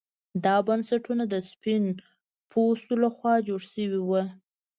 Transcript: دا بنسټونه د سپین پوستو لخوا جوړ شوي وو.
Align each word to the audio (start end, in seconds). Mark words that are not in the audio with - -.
دا 0.45 0.55
بنسټونه 0.67 1.23
د 1.33 1.35
سپین 1.49 1.83
پوستو 2.51 2.93
لخوا 3.03 3.33
جوړ 3.47 3.61
شوي 3.73 3.99
وو. 4.07 4.21